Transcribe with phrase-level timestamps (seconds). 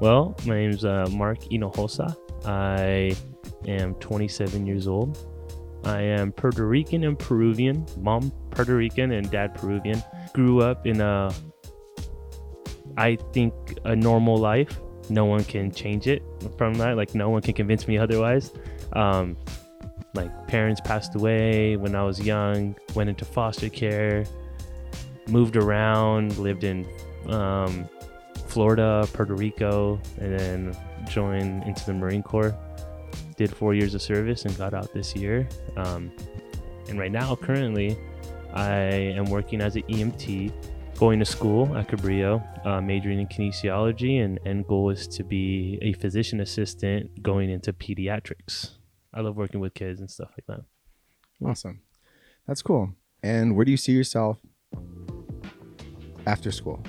[0.00, 2.16] Well, my name's uh, Mark Hinojosa.
[2.46, 3.14] I
[3.68, 5.18] am 27 years old.
[5.84, 7.84] I am Puerto Rican and Peruvian.
[7.98, 10.02] Mom Puerto Rican and dad Peruvian.
[10.32, 11.30] Grew up in a,
[12.96, 13.52] I think,
[13.84, 14.80] a normal life.
[15.10, 16.22] No one can change it
[16.56, 16.96] from that.
[16.96, 18.54] Like no one can convince me otherwise.
[18.94, 19.36] Um,
[20.14, 22.74] like parents passed away when I was young.
[22.94, 24.24] Went into foster care.
[25.28, 26.38] Moved around.
[26.38, 26.86] Lived in
[27.26, 27.86] um,
[28.50, 30.76] Florida, Puerto Rico, and then
[31.08, 32.54] joined into the Marine Corps.
[33.36, 35.48] Did four years of service and got out this year.
[35.76, 36.12] Um,
[36.88, 37.96] and right now, currently,
[38.52, 38.72] I
[39.16, 40.52] am working as an EMT,
[40.98, 45.78] going to school at Cabrillo, uh, majoring in kinesiology, and end goal is to be
[45.80, 48.72] a physician assistant going into pediatrics.
[49.14, 50.64] I love working with kids and stuff like that.
[51.48, 51.80] Awesome.
[52.46, 52.90] That's cool.
[53.22, 54.38] And where do you see yourself
[56.26, 56.82] after school?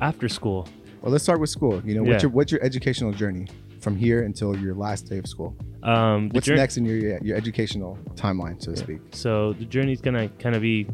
[0.00, 0.68] After school,
[1.02, 1.82] Well, let's start with school.
[1.84, 2.28] You know, what's Yeah.
[2.28, 3.46] your what's your educational journey
[3.80, 5.54] from here until your last day of school?
[5.82, 9.00] um, What's next in your your educational timeline, so to speak?
[9.10, 10.86] So the journey's gonna kind of be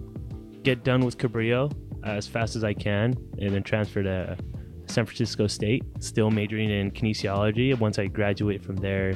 [0.65, 1.71] get done with Cabrillo
[2.05, 4.37] as fast as I can, and then transfer to
[4.87, 5.85] San Francisco State.
[6.01, 7.79] Still majoring in kinesiology.
[7.79, 9.13] Once I graduate from there,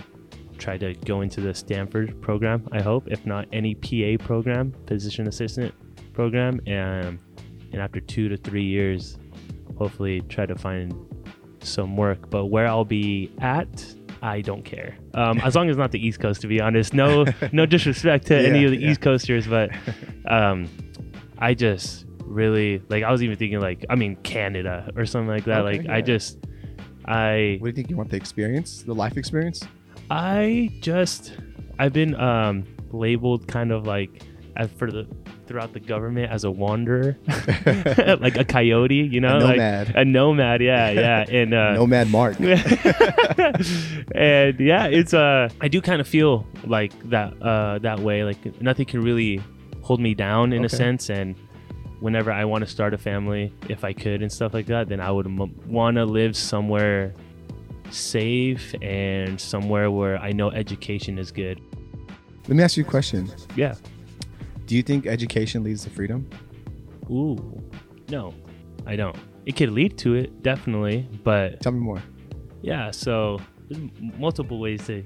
[0.59, 2.69] try to go into the Stanford program.
[2.71, 5.75] I hope, if not any PA program, physician assistant
[6.13, 7.19] program, and
[7.73, 9.19] and after two to three years,
[9.77, 10.95] hopefully try to find
[11.61, 12.31] some work.
[12.31, 13.85] But where I'll be at.
[14.23, 14.97] I don't care.
[15.13, 16.95] Um, as long as not the East Coast, to be honest.
[16.95, 18.91] No, no disrespect to any of the yeah.
[18.91, 19.71] East Coasters, but
[20.27, 20.67] um,
[21.37, 23.03] I just really like.
[23.03, 25.61] I was even thinking like, I mean, Canada or something like that.
[25.61, 25.95] Okay, like, yeah.
[25.95, 26.39] I just,
[27.05, 29.63] I, What do you think you want the experience, the life experience?
[30.11, 31.37] I just,
[31.79, 34.23] I've been um, labeled kind of like
[34.77, 35.07] for the
[35.47, 37.17] throughout the government as a wanderer,
[38.21, 39.93] like a coyote, you know, like nomad.
[39.97, 40.63] a nomad.
[40.63, 42.39] Yeah, yeah, and uh, Nomad Mark.
[44.15, 48.25] and yeah, it's uh I do kind of feel like that uh that way.
[48.25, 49.41] Like nothing can really
[49.83, 51.37] hold me down in a sense and
[52.01, 55.01] whenever I want to start a family, if I could and stuff like that, then
[55.01, 57.15] I would m- want to live somewhere
[57.91, 61.61] safe and somewhere where I know education is good.
[62.47, 63.31] Let me ask you a question.
[63.57, 63.75] Yeah.
[64.67, 66.29] Do you think education leads to freedom?
[67.11, 67.37] Ooh.
[68.09, 68.35] No.
[68.87, 69.17] I don't.
[69.47, 72.03] It could lead to it, definitely, but Tell me more.
[72.63, 73.39] Yeah, so
[73.69, 73.83] there's
[74.19, 75.05] multiple ways to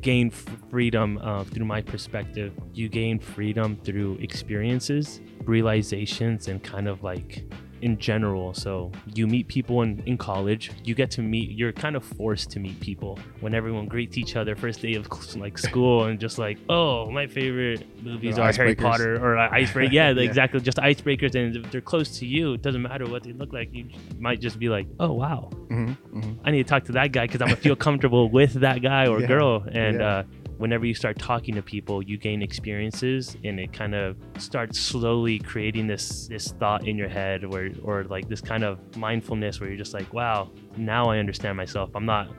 [0.00, 2.52] gain f- freedom uh, through my perspective.
[2.72, 7.44] You gain freedom through experiences, realizations, and kind of like
[7.82, 8.52] in general.
[8.54, 12.50] So you meet people in, in college, you get to meet, you're kind of forced
[12.52, 16.38] to meet people when everyone greets each other first day of like school and just
[16.38, 18.80] like, oh, my favorite movies They're Harry icebreakers.
[18.82, 19.92] Potter or uh, Icebreaker.
[19.94, 20.22] Yeah, Yeah.
[20.22, 20.60] exactly.
[20.60, 21.34] Just icebreakers.
[21.34, 23.70] And if they're close to you, it doesn't matter what they look like.
[23.72, 25.50] You might just be like, oh, wow.
[25.68, 28.54] hmm hmm I need to talk to that guy because I'm gonna feel comfortable with
[28.54, 29.64] that guy or Yeah, girl.
[29.70, 30.06] And yeah.
[30.06, 30.22] uh,
[30.60, 35.38] whenever you start talking to people, you gain experiences, and it kind of starts slowly
[35.38, 39.68] creating this this thought in your head, where or like this kind of mindfulness, where
[39.70, 41.90] you're just like, wow, now I understand myself.
[41.94, 42.30] I'm not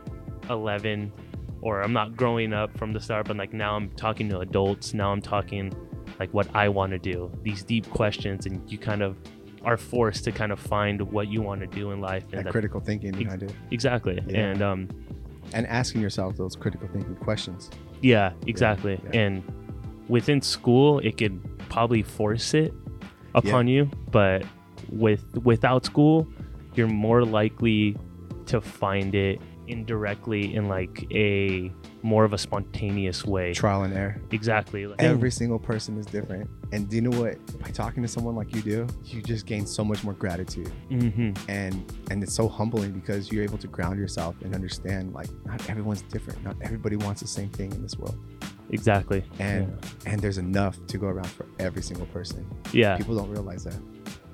[0.50, 1.12] 11,
[1.62, 4.94] or I'm not growing up from the start, but like now I'm talking to adults.
[4.94, 5.74] Now I'm talking
[6.20, 7.32] like what I want to do.
[7.42, 9.18] These deep questions, and you kind of
[9.64, 12.52] are forced to kind of find what you want to do in life and That
[12.52, 13.53] critical thinking behind it.
[13.72, 14.20] Exactly.
[14.28, 14.40] Yeah.
[14.40, 14.90] And um
[15.53, 17.70] And asking yourself those critical thinking questions.
[18.02, 19.00] Yeah, exactly.
[19.06, 19.20] yeah.
[19.20, 19.44] And
[20.08, 21.40] within school it could
[21.70, 22.74] probably force it
[23.34, 24.44] upon you, but
[24.90, 26.28] with without school,
[26.76, 27.98] you're more likely
[28.48, 29.40] to find it
[29.72, 31.72] indirectly in like a
[32.04, 33.54] more of a spontaneous way.
[33.54, 34.20] Trial and error.
[34.32, 34.88] Exactly.
[34.88, 36.50] Like, Every single person is different.
[36.72, 37.38] And do you know what?
[37.62, 40.72] By talking to someone like you do, you just gain so much more gratitude.
[40.90, 41.38] Mhm.
[41.48, 45.68] And and it's so humbling because you're able to ground yourself and understand like not
[45.70, 46.44] everyone's different.
[46.44, 48.18] Not everybody wants the same thing in this world.
[48.72, 49.24] Exactly.
[49.40, 52.46] And and there's enough to go around for every single person.
[52.72, 52.98] yeah.
[52.98, 53.76] People don't realize that.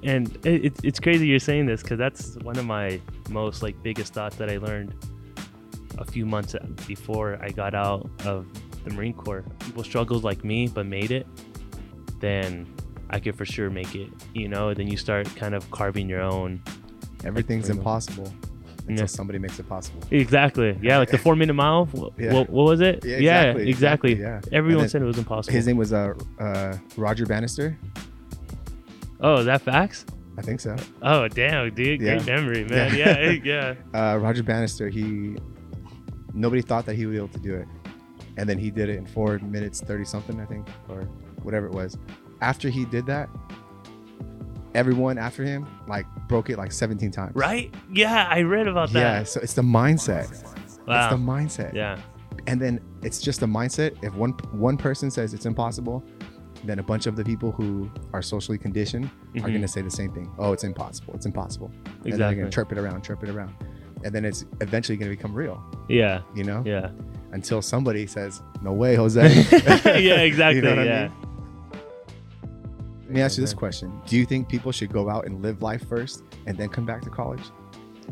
[0.04, 3.02] and it, it's crazy you're saying this because that's one of my
[3.32, 4.94] most like biggest thoughts that i learned
[5.98, 6.56] a few months
[6.88, 8.46] before i got out of
[8.84, 11.28] the marine corps people struggled like me but made it
[12.20, 12.66] then
[13.10, 16.22] i could for sure make it you know then you start kind of carving your
[16.22, 16.62] own
[17.26, 17.80] Everything's freedom.
[17.80, 18.32] impossible
[18.88, 19.06] until Yeah.
[19.08, 20.02] somebody makes it possible.
[20.12, 22.34] exactly yeah like the four minute mile Yeah.
[22.34, 24.58] what, what was it Yeah, yeah exactly, exactly, exactly, yeah.
[24.58, 27.78] everyone said it was impossible His name was uh, uh, Roger Bannister.
[29.22, 30.06] oh is that facts
[30.38, 30.76] I think so.
[31.02, 32.16] oh damn dude Yeah.
[32.18, 33.20] great memory man Yeah.
[33.20, 35.38] yeah yeah Uh, Roger Bannister, he
[36.38, 37.68] nobody thought that he would be able to do it,
[38.38, 41.02] and then he did it in four minutes thirty something, I think, or
[41.44, 41.98] whatever it was.
[42.42, 43.30] After he did that,
[44.76, 47.36] everyone after him like broke it like 17 times.
[47.36, 47.74] Right?
[47.92, 49.00] Yeah, I read about that.
[49.00, 49.24] Yeah.
[49.24, 50.32] So it's the mindset.
[50.32, 51.10] It's Wow.
[51.10, 51.74] the mindset.
[51.74, 51.98] yeah.
[52.46, 54.02] And then it's just a mindset.
[54.04, 56.04] If one one person says it's impossible,
[56.64, 59.48] then a bunch of the people who are socially conditioned are Mhm.
[59.48, 60.32] going to say the same thing.
[60.38, 61.14] Oh, it's impossible.
[61.16, 61.72] It's impossible.
[61.86, 62.12] Exactly.
[62.12, 63.54] And they're going to chirp it around, chirp it around.
[64.04, 66.22] And then it's eventually going to become real, Yeah.
[66.36, 66.64] you know?
[66.66, 66.92] Yeah.
[67.32, 69.22] Until somebody says, no way, Jose.
[70.02, 70.56] yeah, exactly.
[70.58, 71.08] You know what I yeah.
[71.08, 71.14] mean?
[73.04, 74.02] Let me ask you this question.
[74.06, 77.02] Do you think people should go out and live life first and then come back
[77.04, 77.42] to college?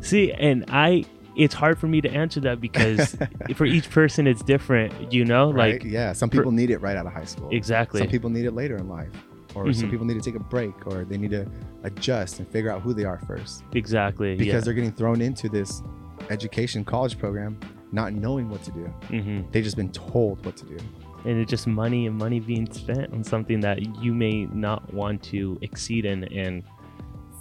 [0.02, 1.06] See, and I
[1.36, 3.18] it's hard for me to answer that because
[3.56, 5.52] for each person it's different, you know?
[5.52, 5.74] Right?
[5.74, 7.50] Like yeah, some people need it right out of high school.
[7.52, 8.00] exactly.
[8.00, 9.12] Some people need it later in life.
[9.56, 9.92] Or some Mhm.
[9.92, 11.48] people need to take a break or they need to
[11.84, 13.64] adjust and figure out who they are first.
[13.74, 14.36] exactly.
[14.36, 14.60] Because yeah.
[14.60, 15.82] they're getting thrown into this
[16.30, 17.58] education college program
[17.92, 18.86] not knowing what to do.
[19.10, 20.78] hmm They've just been told what to do.
[21.24, 25.24] and it's just money and money being spent on something that you may not want
[25.24, 26.64] to exceed in and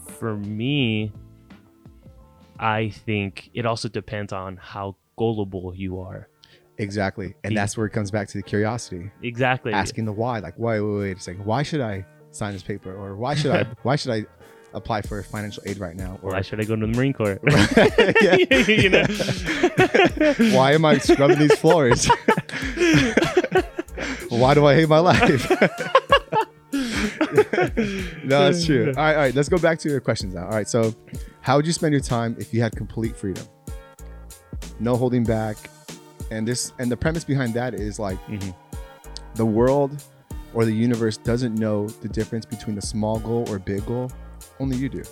[0.07, 1.13] for me
[2.59, 6.29] i think it also depends on how gullible you are
[6.79, 7.35] Exactly.
[7.45, 9.11] And that's where it comes back to the curiosity.
[9.23, 10.41] exactly Asking the why.
[10.41, 11.45] Like, why wait, wait a second.
[11.45, 12.95] Why should I sign this paper?
[12.95, 14.27] Or why should I why should I
[14.73, 16.19] apply for financial aid right now?
[16.23, 17.39] Or why should i go to the marine corps
[18.69, 19.05] you know
[20.57, 22.09] why am I scrubbing these floors?
[24.29, 25.49] why do I hate my life?
[26.73, 28.89] no, that's true.
[28.89, 29.35] All right, all right.
[29.35, 30.45] Let's go back to your questions now.
[30.45, 30.69] All right.
[30.69, 30.93] So,
[31.41, 33.47] how would you spend your time if you had complete freedom?
[34.81, 35.57] No holding back.
[36.35, 38.55] And this and the premise behind that is like Mhm.
[39.35, 40.03] the world
[40.53, 44.11] or the universe doesn't know the difference between a small goal or big goal.
[44.61, 45.03] Only you do.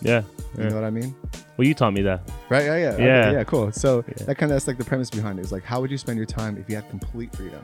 [0.00, 0.22] yeah
[0.56, 0.68] You Yeah.
[0.70, 1.14] know what I mean?
[1.56, 2.64] well you taught me that Right?
[2.64, 2.88] Yeah, yeah.
[2.94, 3.30] Okay, Yeah.
[3.32, 3.70] yeah, cool.
[3.72, 4.24] So Yeah.
[4.26, 5.42] that kind of that's like the premise behind it.
[5.46, 7.62] Is like how would you spend your time if you had complete freedom?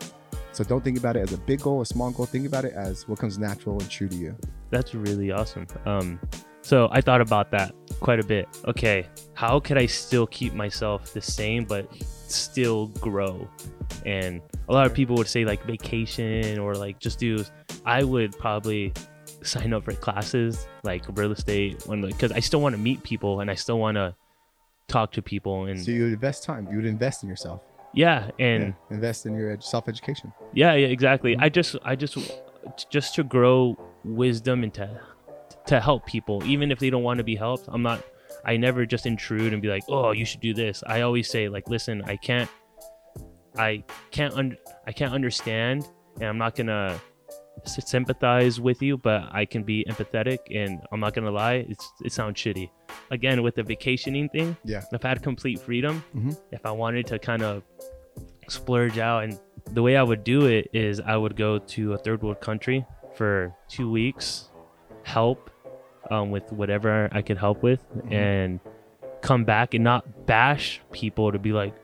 [0.53, 2.27] So don't think about it as a big goal, a small goal.
[2.27, 4.35] Think about it as what comes natural and true to you.
[4.71, 5.67] That's really awesome.
[5.85, 6.19] Um,
[6.63, 8.49] so I thought about that quite a bit.
[8.67, 11.89] Okay, how could I still keep myself the same but
[12.35, 13.49] still grow?
[14.07, 17.45] And a lot of people would say like vacation or like just do.
[17.85, 18.93] I would probably
[19.43, 23.41] sign up for classes like real estate when because I still want to meet people
[23.41, 24.15] and I still want to
[24.89, 26.67] talk to people and So you would invest time.
[26.71, 27.61] You would invest in yourself.
[27.95, 28.95] yeah and Yeah.
[28.97, 30.33] Invest in your ed- self-education.
[30.53, 31.37] Yeah, yeah, exactly.
[31.39, 32.17] I just, I just,
[32.91, 35.01] just to grow wisdom and to,
[35.67, 37.69] to help people, even if they don't want to be helped.
[37.69, 38.03] I'm not.
[38.45, 40.83] I never just intrude and be like, oh, you should do this.
[40.87, 42.49] I always say like, listen, I can't,
[43.57, 44.57] I can't, un-
[44.87, 45.87] I can't understand,
[46.17, 46.99] and I'm not gonna
[47.65, 51.67] sympathize with you, but I can be empathetic, and I'm not gonna lie.
[51.69, 52.71] It's, it sounds shitty.
[53.11, 54.83] Again, with the vacationing thing, Yeah.
[54.93, 56.39] if I had complete freedom, Mhm.
[56.53, 57.63] if I wanted to kind of
[58.49, 59.39] splurge out, and
[59.73, 62.87] the way I would do it is I would go to a third world country
[63.15, 64.49] for two weeks,
[65.03, 65.51] help
[66.11, 68.13] um, with whatever I could help with, Mhm.
[68.13, 68.61] and
[69.21, 71.75] come back and not bash people to be like,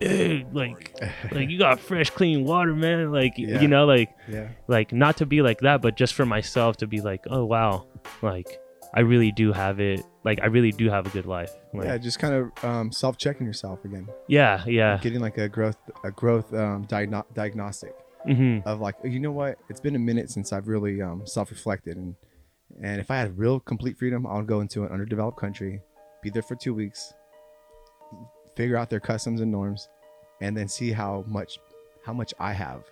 [0.52, 0.94] like,
[1.32, 3.10] like you got fresh, clean water, man.
[3.12, 3.60] Like, Yeah.
[3.60, 4.48] you know, like, Yeah.
[4.68, 7.86] like not to be like that, but just for myself to be like, oh wow,
[8.22, 8.60] like
[8.94, 10.00] I really do have it.
[10.22, 11.50] Like I really do have a good life.
[11.72, 11.98] Like, yeah.
[11.98, 14.06] Just kind of um, self-checking yourself again.
[14.28, 14.98] yeah, yeah.
[15.02, 17.94] Getting like a growth, a growth um, diagno- diagnostic.
[18.24, 21.94] hmm of like you know what it's been a minute since i've really um, self-reflected
[21.98, 22.14] and
[22.82, 25.80] and if i had real complete freedom i would go into an underdeveloped country
[26.22, 27.14] be there for two weeks
[28.56, 29.88] figure out their customs and norms
[30.40, 31.58] and then see how much
[32.04, 32.82] how much i have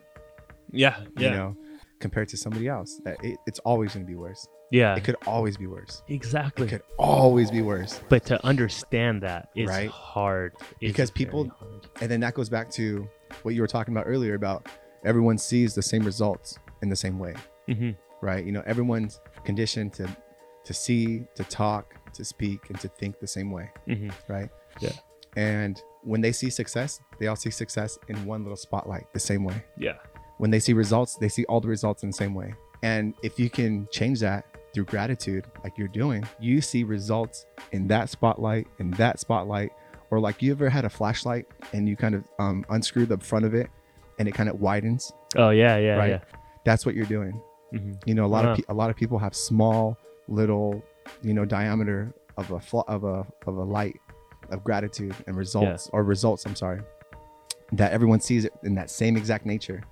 [0.70, 1.56] Yeah, yeah, you know
[2.00, 4.96] compared to somebody else Uh, it, it's always going to be worse yeah.
[4.96, 6.66] it could always be worse exactly.
[6.66, 9.88] it could always be worse but to understand that is Right.
[9.90, 10.54] hard.
[10.80, 11.86] It's Because people- hard.
[12.00, 13.06] and then that goes back to
[13.42, 14.66] what you were talking about earlier about
[15.04, 17.34] everyone sees the same results in the same way
[17.68, 17.96] Mhm.
[18.22, 18.42] Right?
[18.44, 20.08] You know, everyone's conditioned to
[20.64, 24.12] to see, to talk, to speak, and to think the same way, Mhm.
[24.28, 24.48] right?
[24.80, 24.92] Yeah.
[25.36, 29.42] And when they see success, they all see success in one little spotlight the same
[29.42, 29.64] way.
[29.76, 29.94] Yeah.
[30.38, 32.54] When they see results, they see all the results in the same way.
[32.84, 37.88] And if you can change that through gratitude, like you're doing, you see results in
[37.88, 39.72] that spotlight, in that spotlight,
[40.12, 43.44] or like you ever had a flashlight and you kind of um, unscrew the front
[43.44, 43.68] of it
[44.20, 45.12] and it kind of widens.
[45.36, 46.10] Oh yeah, yeah, Right.
[46.10, 46.20] yeah.
[46.64, 47.40] That's what you're doing.
[47.72, 48.52] Hmm You know, a lot Wow.
[48.52, 49.96] of pe- a lot of people have small,
[50.28, 50.82] little,
[51.22, 53.98] you know, diameter of a fl- of a of a light
[54.50, 56.44] of gratitude and results or results.
[56.46, 56.80] I'm sorry,
[57.72, 59.82] that everyone sees it in that same exact nature.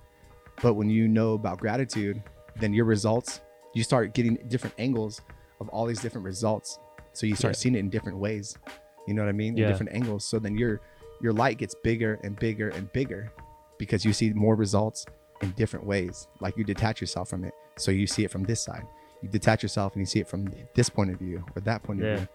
[0.63, 2.23] But when you know about gratitude,
[2.57, 3.41] then your results,
[3.75, 5.23] you start getting different angles
[5.61, 6.79] of all these different results.
[7.13, 7.59] So you start Yeah.
[7.61, 8.57] seeing it in different ways.
[9.07, 9.57] You know what I mean?
[9.57, 9.65] Yeah.
[9.67, 10.25] In different angles.
[10.25, 10.81] So then your
[11.23, 13.31] your light gets bigger and bigger and bigger
[13.79, 15.05] because you see more results
[15.43, 16.29] in different ways.
[16.41, 17.55] Like you detach yourself from it.
[17.77, 18.87] So you see it from this side.
[19.23, 22.01] you detach yourself and you see it from this point of view or that point
[22.01, 22.07] Yeah.
[22.07, 22.29] of view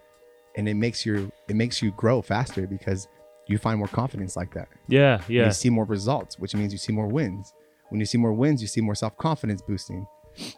[0.56, 3.08] and it makes you it makes you grow faster because
[3.48, 6.72] you find more confidence like that Yeah, And yeah, you see more results which means
[6.72, 7.54] you see more wins
[7.90, 10.06] when you see more wins you see more self-confidence boosting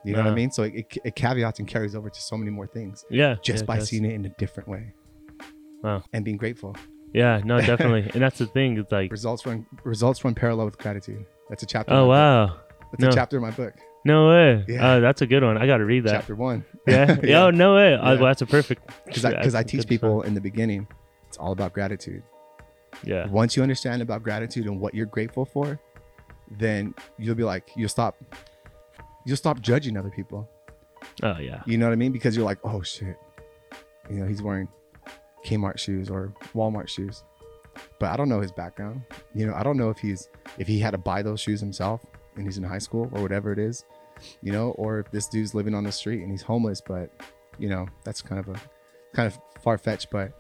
[0.04, 0.36] you know what i Uh-huh.
[0.36, 3.36] mean so it, it, it caveats and carries over to so many more things yeah.
[3.42, 4.94] just yeah, by seeing it in a different way
[5.84, 6.04] Wow.
[6.14, 6.76] and being grateful
[7.14, 8.78] Yeah, no, definitely, and that's the thing.
[8.78, 12.10] It's like, results run results run parallel with gratitude that's a chapter oh my book.
[12.10, 12.60] wow,
[12.92, 13.08] that's no.
[13.10, 13.74] a chapter in my book
[14.06, 14.64] no way.
[14.70, 14.94] Yeah.
[14.94, 15.58] Oh, that's a good one.
[15.58, 16.12] I got to read that.
[16.12, 17.18] chapter one Yeah.
[17.24, 17.44] Yeah.
[17.46, 17.94] Oh, no way.
[18.00, 18.20] Oh, Yeah.
[18.22, 18.90] well, that's a perfect.
[19.06, 20.28] because I, 'cause I teach people stuff.
[20.30, 20.88] in the beginning
[21.28, 22.24] it's all about gratitude
[23.04, 23.28] Yeah.
[23.28, 25.78] once you understand about gratitude and what you're grateful for
[26.58, 28.16] then you'll be like you'll stop
[29.26, 30.50] you'll stop judging other people
[31.22, 31.62] Oh yeah.
[31.66, 33.18] you know what i mean because you're like oh shit
[34.10, 34.70] you know he's wearing
[35.46, 37.24] kmart shoes or walmart shoes
[38.00, 39.02] but i don't know his background
[39.36, 42.06] you know i don't know if he's if he had to buy those shoes himself
[42.36, 43.86] and he's in high school or whatever it is
[44.42, 47.12] you know or if this dude's living on the street and he's homeless but
[47.60, 48.60] you know that's kind of a
[49.14, 50.32] kind of far-fetched but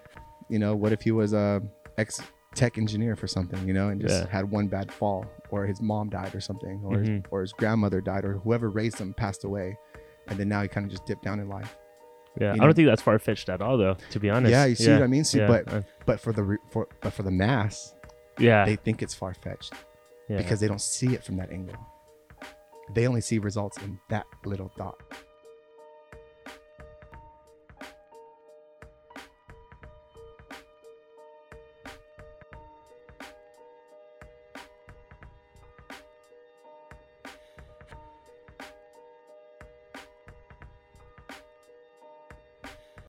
[0.50, 1.62] you know what if he was a
[1.97, 2.19] ex
[2.55, 4.29] tech engineer for something you know and just Yeah.
[4.29, 7.25] had one bad fall or his mom died or something or his, Mhm.
[7.29, 9.77] or his grandmother died or whoever raised him passed away
[10.27, 11.77] and then now he kind of just dipped down in life
[12.39, 12.55] Yeah.
[12.55, 13.95] you I don't think that's far fetched at all, though.
[14.12, 14.51] To be honest.
[14.51, 16.88] yeah you see what i mean see yeah, but uh, but for the re- for
[17.01, 17.93] but for the mass
[18.39, 18.65] yeah.
[18.65, 19.74] they think it's far-fetched
[20.29, 20.38] yeah.
[20.38, 21.75] because they don't see it from that angle
[22.93, 24.96] they only see results in that little dot